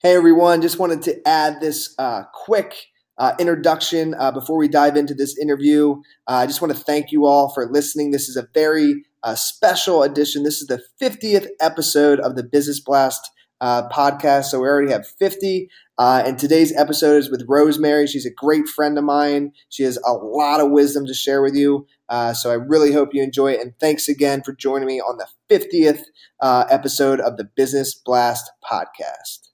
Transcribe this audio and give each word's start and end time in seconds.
Hey 0.00 0.14
everyone, 0.14 0.62
just 0.62 0.78
wanted 0.78 1.02
to 1.02 1.26
add 1.26 1.60
this 1.60 1.92
uh, 1.98 2.22
quick 2.32 2.86
uh, 3.18 3.32
introduction 3.40 4.14
uh, 4.14 4.30
before 4.30 4.56
we 4.56 4.68
dive 4.68 4.96
into 4.96 5.12
this 5.12 5.36
interview. 5.36 5.96
Uh, 6.28 6.34
I 6.34 6.46
just 6.46 6.62
want 6.62 6.72
to 6.72 6.80
thank 6.80 7.10
you 7.10 7.26
all 7.26 7.52
for 7.52 7.66
listening. 7.66 8.12
This 8.12 8.28
is 8.28 8.36
a 8.36 8.46
very 8.54 9.02
uh, 9.24 9.34
special 9.34 10.04
edition. 10.04 10.44
This 10.44 10.60
is 10.60 10.68
the 10.68 10.80
50th 11.02 11.48
episode 11.60 12.20
of 12.20 12.36
the 12.36 12.44
Business 12.44 12.78
Blast 12.78 13.28
uh, 13.60 13.88
podcast. 13.88 14.44
So 14.44 14.60
we 14.60 14.68
already 14.68 14.92
have 14.92 15.04
50. 15.04 15.68
and 15.98 16.38
today's 16.38 16.72
episode 16.76 17.16
is 17.16 17.28
with 17.28 17.44
Rosemary. 17.48 18.06
She's 18.06 18.24
a 18.24 18.30
great 18.30 18.68
friend 18.68 18.96
of 18.98 19.02
mine. 19.02 19.50
She 19.68 19.82
has 19.82 19.98
a 20.06 20.12
lot 20.12 20.60
of 20.60 20.70
wisdom 20.70 21.06
to 21.06 21.12
share 21.14 21.42
with 21.42 21.56
you. 21.56 21.88
so 22.34 22.52
I 22.52 22.54
really 22.54 22.92
hope 22.92 23.14
you 23.14 23.24
enjoy 23.24 23.54
it. 23.54 23.60
And 23.60 23.72
thanks 23.80 24.08
again 24.08 24.44
for 24.44 24.52
joining 24.52 24.86
me 24.86 25.00
on 25.00 25.18
the 25.18 25.26
50th 25.52 26.02
episode 26.40 27.18
of 27.18 27.36
the 27.36 27.50
Business 27.56 27.96
Blast 27.96 28.48
podcast. 28.64 29.47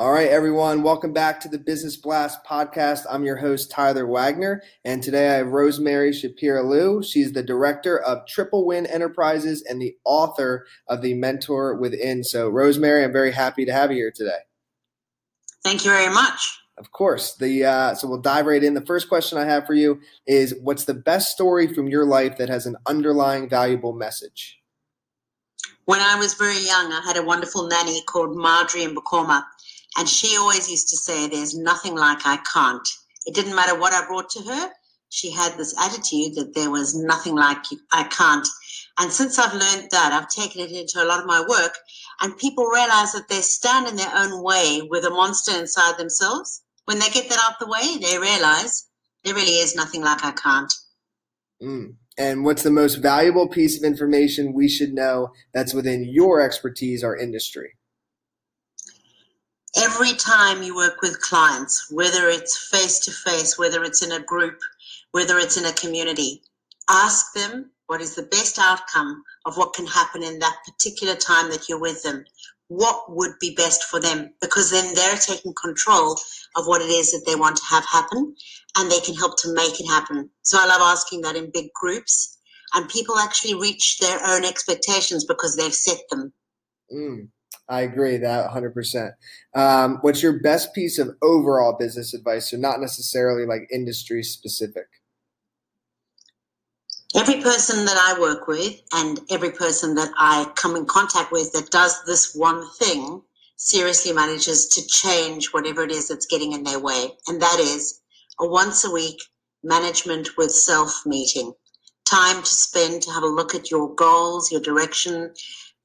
All 0.00 0.12
right, 0.12 0.30
everyone, 0.30 0.84
welcome 0.84 1.12
back 1.12 1.40
to 1.40 1.48
the 1.48 1.58
Business 1.58 1.96
Blast 1.96 2.44
podcast. 2.44 3.04
I'm 3.10 3.24
your 3.24 3.38
host, 3.38 3.68
Tyler 3.68 4.06
Wagner, 4.06 4.62
and 4.84 5.02
today 5.02 5.28
I 5.28 5.38
have 5.38 5.48
Rosemary 5.48 6.12
Shapiro-Liu. 6.12 7.02
She's 7.02 7.32
the 7.32 7.42
director 7.42 7.98
of 7.98 8.24
Triple 8.24 8.64
Win 8.64 8.86
Enterprises 8.86 9.64
and 9.68 9.82
the 9.82 9.96
author 10.04 10.68
of 10.86 11.02
The 11.02 11.14
Mentor 11.14 11.74
Within. 11.74 12.22
So, 12.22 12.48
Rosemary, 12.48 13.02
I'm 13.02 13.12
very 13.12 13.32
happy 13.32 13.64
to 13.64 13.72
have 13.72 13.90
you 13.90 13.96
here 13.96 14.12
today. 14.14 14.38
Thank 15.64 15.84
you 15.84 15.90
very 15.90 16.14
much. 16.14 16.60
Of 16.76 16.92
course. 16.92 17.34
The 17.34 17.64
uh, 17.64 17.94
so 17.96 18.06
we'll 18.06 18.22
dive 18.22 18.46
right 18.46 18.62
in. 18.62 18.74
The 18.74 18.86
first 18.86 19.08
question 19.08 19.36
I 19.36 19.46
have 19.46 19.66
for 19.66 19.74
you 19.74 20.00
is, 20.28 20.54
what's 20.62 20.84
the 20.84 20.94
best 20.94 21.32
story 21.32 21.74
from 21.74 21.88
your 21.88 22.04
life 22.04 22.38
that 22.38 22.48
has 22.48 22.66
an 22.66 22.76
underlying 22.86 23.48
valuable 23.48 23.94
message? 23.94 24.60
When 25.86 25.98
I 25.98 26.14
was 26.16 26.34
very 26.34 26.64
young, 26.64 26.92
I 26.92 27.00
had 27.04 27.16
a 27.16 27.24
wonderful 27.24 27.66
nanny 27.66 28.00
called 28.02 28.36
Marjorie 28.36 28.84
and 28.84 28.96
Bacoma 28.96 29.44
and 29.96 30.08
she 30.08 30.36
always 30.36 30.70
used 30.70 30.88
to 30.90 30.96
say, 30.96 31.28
There's 31.28 31.56
nothing 31.56 31.96
like 31.96 32.26
I 32.26 32.38
can't. 32.52 32.86
It 33.26 33.34
didn't 33.34 33.56
matter 33.56 33.78
what 33.78 33.92
I 33.92 34.06
brought 34.06 34.30
to 34.30 34.42
her. 34.42 34.70
She 35.10 35.30
had 35.30 35.56
this 35.56 35.74
attitude 35.78 36.34
that 36.34 36.52
there 36.54 36.70
was 36.70 36.94
nothing 36.94 37.34
like 37.34 37.64
I 37.92 38.04
can't. 38.04 38.46
And 38.98 39.12
since 39.12 39.38
I've 39.38 39.54
learned 39.54 39.88
that, 39.90 40.12
I've 40.12 40.28
taken 40.28 40.60
it 40.60 40.72
into 40.72 41.02
a 41.02 41.06
lot 41.06 41.20
of 41.20 41.26
my 41.26 41.40
work. 41.48 41.78
And 42.20 42.36
people 42.36 42.66
realize 42.66 43.12
that 43.12 43.28
they 43.28 43.40
stand 43.40 43.88
in 43.88 43.96
their 43.96 44.12
own 44.14 44.42
way 44.42 44.82
with 44.82 45.04
a 45.04 45.10
monster 45.10 45.56
inside 45.58 45.96
themselves. 45.98 46.62
When 46.84 46.98
they 46.98 47.08
get 47.10 47.28
that 47.28 47.38
out 47.42 47.58
the 47.58 47.68
way, 47.68 47.98
they 47.98 48.18
realize 48.18 48.86
there 49.24 49.34
really 49.34 49.58
is 49.58 49.76
nothing 49.76 50.02
like 50.02 50.24
I 50.24 50.32
can't. 50.32 50.72
Mm. 51.62 51.94
And 52.18 52.44
what's 52.44 52.64
the 52.64 52.70
most 52.70 52.96
valuable 52.96 53.48
piece 53.48 53.78
of 53.78 53.84
information 53.84 54.52
we 54.52 54.68
should 54.68 54.92
know 54.92 55.32
that's 55.54 55.72
within 55.72 56.04
your 56.04 56.40
expertise 56.40 57.04
or 57.04 57.16
industry? 57.16 57.77
Every 59.78 60.12
time 60.14 60.62
you 60.62 60.74
work 60.74 61.00
with 61.02 61.20
clients, 61.20 61.90
whether 61.90 62.28
it's 62.28 62.68
face 62.70 62.98
to 63.00 63.10
face, 63.10 63.58
whether 63.58 63.82
it's 63.84 64.02
in 64.02 64.12
a 64.12 64.24
group, 64.24 64.58
whether 65.12 65.38
it's 65.38 65.56
in 65.56 65.64
a 65.66 65.72
community, 65.72 66.42
ask 66.90 67.32
them 67.34 67.70
what 67.86 68.00
is 68.00 68.14
the 68.14 68.22
best 68.22 68.58
outcome 68.58 69.22
of 69.46 69.56
what 69.56 69.74
can 69.74 69.86
happen 69.86 70.22
in 70.22 70.38
that 70.38 70.56
particular 70.66 71.14
time 71.14 71.50
that 71.50 71.68
you're 71.68 71.80
with 71.80 72.02
them. 72.02 72.24
What 72.68 73.04
would 73.08 73.32
be 73.40 73.54
best 73.54 73.84
for 73.84 73.98
them? 73.98 74.30
Because 74.42 74.70
then 74.70 74.94
they're 74.94 75.16
taking 75.16 75.54
control 75.54 76.12
of 76.56 76.66
what 76.66 76.82
it 76.82 76.90
is 76.90 77.12
that 77.12 77.24
they 77.26 77.34
want 77.34 77.56
to 77.56 77.64
have 77.64 77.86
happen 77.86 78.34
and 78.76 78.90
they 78.90 79.00
can 79.00 79.14
help 79.14 79.38
to 79.38 79.54
make 79.54 79.80
it 79.80 79.86
happen. 79.86 80.28
So 80.42 80.58
I 80.60 80.66
love 80.66 80.82
asking 80.82 81.22
that 81.22 81.36
in 81.36 81.50
big 81.50 81.72
groups 81.72 82.38
and 82.74 82.88
people 82.88 83.16
actually 83.16 83.54
reach 83.54 83.98
their 83.98 84.18
own 84.26 84.44
expectations 84.44 85.24
because 85.24 85.56
they've 85.56 85.74
set 85.74 85.98
them. 86.10 86.32
Mm. 86.92 87.28
I 87.68 87.82
agree 87.82 88.16
that 88.16 88.50
100%. 88.50 89.12
Um, 89.54 89.98
what's 90.00 90.22
your 90.22 90.40
best 90.40 90.74
piece 90.74 90.98
of 90.98 91.10
overall 91.22 91.76
business 91.78 92.14
advice? 92.14 92.50
So, 92.50 92.56
not 92.56 92.80
necessarily 92.80 93.46
like 93.46 93.68
industry 93.70 94.22
specific. 94.22 94.86
Every 97.14 97.40
person 97.40 97.84
that 97.86 97.96
I 97.96 98.20
work 98.20 98.46
with 98.46 98.80
and 98.92 99.20
every 99.30 99.50
person 99.50 99.94
that 99.94 100.10
I 100.18 100.50
come 100.56 100.76
in 100.76 100.84
contact 100.84 101.32
with 101.32 101.52
that 101.52 101.70
does 101.70 101.96
this 102.04 102.34
one 102.34 102.68
thing 102.78 103.22
seriously 103.56 104.12
manages 104.12 104.68
to 104.68 104.86
change 104.86 105.48
whatever 105.52 105.82
it 105.82 105.90
is 105.90 106.08
that's 106.08 106.26
getting 106.26 106.52
in 106.52 106.62
their 106.62 106.78
way. 106.78 107.08
And 107.26 107.40
that 107.40 107.58
is 107.60 108.00
a 108.38 108.46
once 108.46 108.84
a 108.84 108.90
week 108.90 109.20
management 109.62 110.36
with 110.36 110.50
self 110.52 111.02
meeting. 111.04 111.52
Time 112.08 112.42
to 112.42 112.54
spend 112.54 113.02
to 113.02 113.10
have 113.10 113.22
a 113.22 113.26
look 113.26 113.54
at 113.54 113.70
your 113.70 113.94
goals, 113.94 114.52
your 114.52 114.60
direction, 114.60 115.32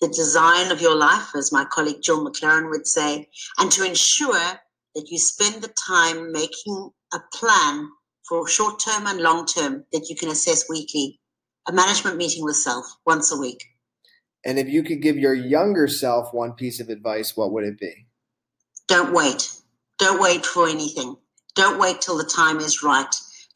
the 0.03 0.09
design 0.09 0.69
of 0.69 0.81
your 0.81 0.97
life, 0.97 1.33
as 1.33 1.53
my 1.53 1.63
colleague 1.63 2.01
Jill 2.01 2.25
McLaren 2.25 2.69
would 2.69 2.85
say, 2.85 3.29
and 3.57 3.71
to 3.71 3.85
ensure 3.85 4.59
that 4.95 5.07
you 5.09 5.17
spend 5.17 5.63
the 5.63 5.73
time 5.87 6.33
making 6.33 6.91
a 7.13 7.19
plan 7.33 7.87
for 8.27 8.45
short 8.49 8.81
term 8.83 9.07
and 9.07 9.21
long 9.21 9.45
term 9.45 9.85
that 9.93 10.09
you 10.09 10.15
can 10.17 10.27
assess 10.27 10.67
weekly. 10.67 11.21
A 11.69 11.71
management 11.71 12.17
meeting 12.17 12.43
with 12.43 12.57
self 12.57 12.85
once 13.05 13.31
a 13.31 13.37
week. 13.37 13.63
And 14.43 14.59
if 14.59 14.67
you 14.67 14.83
could 14.83 15.01
give 15.01 15.17
your 15.17 15.33
younger 15.33 15.87
self 15.87 16.33
one 16.33 16.51
piece 16.51 16.81
of 16.81 16.89
advice, 16.89 17.37
what 17.37 17.53
would 17.53 17.63
it 17.63 17.79
be? 17.79 18.07
Don't 18.89 19.13
wait. 19.13 19.49
Don't 19.99 20.21
wait 20.21 20.45
for 20.45 20.67
anything. 20.67 21.15
Don't 21.55 21.79
wait 21.79 22.01
till 22.01 22.17
the 22.17 22.25
time 22.25 22.59
is 22.59 22.83
right. 22.83 23.15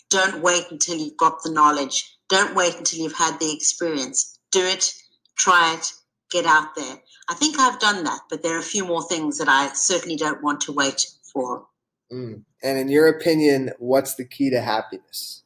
Don't 0.09 0.41
wait 0.41 0.63
until 0.71 0.97
you've 0.97 1.17
got 1.17 1.43
the 1.43 1.51
knowledge. 1.51 2.17
Don't 2.29 2.55
wait 2.55 2.77
until 2.77 2.99
you've 2.99 3.17
had 3.17 3.37
the 3.37 3.51
experience. 3.53 4.39
Do 4.53 4.61
it, 4.61 4.93
try 5.35 5.73
it, 5.73 5.91
get 6.29 6.45
out 6.45 6.75
there. 6.75 7.01
I 7.29 7.33
think 7.33 7.59
I've 7.59 7.79
done 7.79 8.03
that, 8.03 8.21
but 8.29 8.43
there 8.43 8.55
are 8.55 8.59
a 8.59 8.63
few 8.63 8.85
more 8.85 9.03
things 9.03 9.37
that 9.37 9.49
I 9.49 9.73
certainly 9.73 10.15
don't 10.15 10.43
want 10.43 10.61
to 10.61 10.71
wait 10.71 11.07
for. 11.33 11.65
Mm. 12.11 12.43
And 12.63 12.77
in 12.77 12.89
your 12.89 13.07
opinion, 13.07 13.71
what's 13.79 14.15
the 14.15 14.25
key 14.25 14.49
to 14.49 14.61
happiness? 14.61 15.43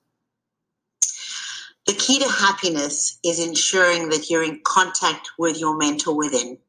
The 1.87 1.93
key 1.93 2.19
to 2.19 2.29
happiness 2.29 3.17
is 3.23 3.45
ensuring 3.45 4.09
that 4.09 4.29
you're 4.29 4.43
in 4.43 4.61
contact 4.63 5.31
with 5.37 5.59
your 5.59 5.75
mentor 5.75 6.15
within. 6.15 6.59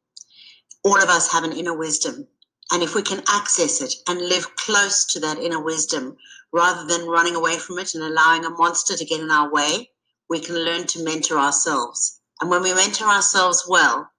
All 0.83 1.01
of 1.01 1.09
us 1.09 1.31
have 1.31 1.43
an 1.43 1.53
inner 1.53 1.77
wisdom. 1.77 2.27
And 2.71 2.81
if 2.81 2.95
we 2.95 3.03
can 3.03 3.23
access 3.29 3.81
it 3.81 3.93
and 4.07 4.19
live 4.19 4.55
close 4.55 5.05
to 5.13 5.19
that 5.19 5.37
inner 5.37 5.61
wisdom 5.61 6.17
rather 6.51 6.85
than 6.85 7.07
running 7.07 7.35
away 7.35 7.57
from 7.57 7.77
it 7.77 7.93
and 7.93 8.03
allowing 8.03 8.45
a 8.45 8.49
monster 8.49 8.97
to 8.97 9.05
get 9.05 9.21
in 9.21 9.29
our 9.29 9.51
way, 9.51 9.91
we 10.29 10.39
can 10.39 10.55
learn 10.55 10.87
to 10.87 11.03
mentor 11.03 11.37
ourselves. 11.37 12.19
And 12.43 12.49
when 12.49 12.61
we 12.61 12.73
mentor 12.73 13.05
ourselves 13.05 13.63
well, 13.69 14.11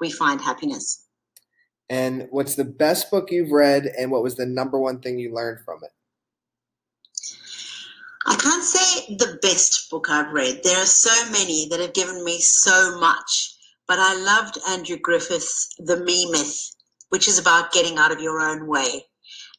we 0.00 0.08
find 0.08 0.40
happiness. 0.40 1.08
And 1.90 2.28
what's 2.30 2.54
the 2.54 2.62
best 2.62 3.10
book 3.10 3.32
you've 3.32 3.50
read, 3.50 3.86
and 3.98 4.12
what 4.12 4.22
was 4.22 4.36
the 4.36 4.46
number 4.46 4.78
one 4.78 5.00
thing 5.00 5.18
you 5.18 5.34
learned 5.34 5.64
from 5.64 5.80
it? 5.82 5.90
I 8.26 8.36
can't 8.36 8.62
say 8.62 9.16
the 9.16 9.40
best 9.42 9.90
book 9.90 10.08
I've 10.08 10.32
read. 10.32 10.60
There 10.62 10.80
are 10.80 10.86
so 10.86 11.32
many 11.32 11.66
that 11.70 11.80
have 11.80 11.94
given 11.94 12.22
me 12.22 12.38
so 12.38 12.96
much. 13.00 13.56
But 13.88 13.98
I 13.98 14.14
loved 14.22 14.56
Andrew 14.68 14.96
Griffiths' 14.96 15.74
The 15.78 15.96
Me 15.96 16.30
Myth, 16.30 16.76
which 17.08 17.26
is 17.26 17.40
about 17.40 17.72
getting 17.72 17.98
out 17.98 18.12
of 18.12 18.20
your 18.20 18.40
own 18.40 18.68
way 18.68 19.04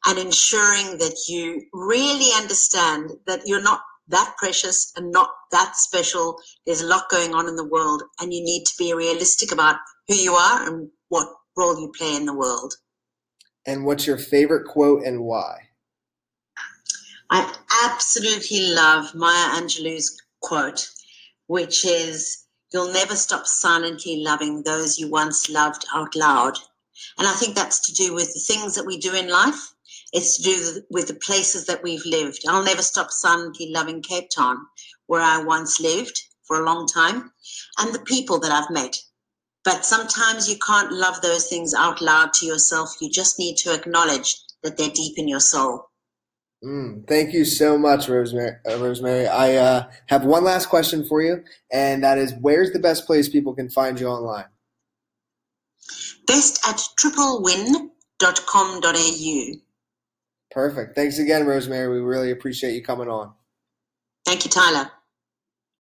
and 0.06 0.18
ensuring 0.18 1.00
that 1.00 1.18
you 1.28 1.64
really 1.74 2.30
understand 2.42 3.12
that 3.28 3.42
you're 3.46 3.62
not 3.62 3.82
that 4.08 4.36
precious 4.38 4.92
and 4.96 5.12
not 5.12 5.30
that 5.52 5.76
special. 5.76 6.38
There's 6.66 6.82
a 6.82 6.88
lot 6.88 7.10
going 7.10 7.34
on 7.34 7.48
in 7.48 7.56
the 7.56 7.68
world, 7.68 8.04
and 8.20 8.34
you 8.34 8.44
need 8.44 8.66
to 8.66 8.74
be 8.78 8.94
realistic 8.94 9.52
about 9.52 9.78
who 10.08 10.16
you 10.16 10.34
are 10.34 10.68
and 10.68 10.90
what 11.10 11.28
role 11.58 11.80
you 11.80 11.92
play 11.98 12.16
in 12.16 12.26
the 12.26 12.36
world. 12.36 12.74
And 13.66 13.86
what's 13.86 14.06
your 14.06 14.18
favorite 14.18 14.68
quote 14.68 15.04
and 15.04 15.24
why? 15.24 15.70
I 17.30 17.52
absolutely 17.84 18.74
love 18.74 19.16
Maya 19.16 19.60
Angelou's 19.60 20.22
quote, 20.42 20.88
which 21.48 21.86
is, 21.86 22.44
You'll 22.74 22.92
never 22.92 23.16
stop 23.16 23.48
silently 23.48 24.18
loving 24.18 24.64
those 24.64 25.00
you 25.00 25.10
once 25.10 25.50
loved 25.50 25.86
out 25.94 26.16
loud. 26.16 26.58
And 27.18 27.28
I 27.28 27.34
think 27.34 27.56
that's 27.56 27.80
to 27.88 27.94
do 27.94 28.14
with 28.14 28.34
the 28.34 28.40
things 28.40 28.76
that 28.76 28.86
we 28.86 28.98
do 28.98 29.14
in 29.14 29.30
life 29.30 29.75
it's 30.16 30.38
to 30.38 30.44
do 30.44 30.82
with 30.90 31.10
the 31.10 31.16
places 31.16 31.66
that 31.66 31.84
we've 31.84 32.06
lived. 32.06 32.44
I'll 32.48 32.64
never 32.64 32.82
stop 32.82 33.12
silently 33.12 33.70
loving 33.70 34.02
Cape 34.02 34.30
Town, 34.34 34.56
where 35.08 35.22
I 35.22 35.44
once 35.44 35.82
lived 35.82 36.18
for 36.46 36.62
a 36.62 36.66
long 36.66 36.88
time, 36.88 37.34
and 37.80 37.94
the 37.94 38.00
people 38.00 38.40
that 38.40 38.52
I've 38.52 38.70
met. 38.70 38.96
But 39.66 39.84
sometimes 39.84 40.48
you 40.48 40.56
can't 40.66 40.94
love 40.94 41.20
those 41.22 41.48
things 41.48 41.74
out 41.74 42.02
loud 42.02 42.32
to 42.36 42.46
yourself. 42.46 42.96
You 43.02 43.10
just 43.10 43.38
need 43.40 43.58
to 43.58 43.74
acknowledge 43.74 44.38
that 44.64 44.78
they're 44.78 44.90
deep 44.90 45.18
in 45.18 45.28
your 45.28 45.42
soul. 45.42 45.90
Mm, 46.64 47.06
thank 47.10 47.34
you 47.34 47.44
so 47.44 47.78
much, 47.78 48.08
Rosemary. 48.08 48.56
Uh, 48.66 48.78
Rosemary. 48.78 49.28
I 49.28 49.56
uh, 49.56 49.90
have 50.08 50.24
one 50.24 50.46
last 50.46 50.68
question 50.68 51.06
for 51.06 51.22
you, 51.22 51.44
and 51.74 52.06
that 52.06 52.18
is 52.18 52.34
where's 52.40 52.72
the 52.72 52.80
best 52.80 53.06
place 53.06 53.28
people 53.28 53.54
can 53.54 53.70
find 53.70 54.00
you 54.00 54.08
online? 54.08 54.46
Best 56.26 56.66
at 56.66 56.82
triplewin.com.au. 56.98 59.65
Perfect. 60.56 60.96
Thanks 60.96 61.20
again, 61.20 61.46
Rosemary. 61.46 61.90
We 61.90 62.00
really 62.00 62.32
appreciate 62.32 62.76
you 62.76 62.82
coming 62.82 63.10
on. 63.10 63.34
Thank 64.26 64.46
you, 64.46 64.50
Tyler. 64.50 64.90